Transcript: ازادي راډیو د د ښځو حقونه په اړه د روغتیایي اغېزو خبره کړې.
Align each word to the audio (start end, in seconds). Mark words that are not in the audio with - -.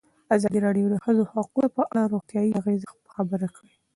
ازادي 0.35 0.59
راډیو 0.65 0.87
د 0.89 0.91
د 0.99 1.01
ښځو 1.03 1.23
حقونه 1.31 1.67
په 1.75 1.81
اړه 1.89 2.01
د 2.03 2.11
روغتیایي 2.13 2.51
اغېزو 2.59 2.87
خبره 3.15 3.47
کړې. 3.55 3.71